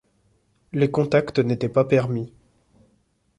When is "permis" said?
1.85-2.33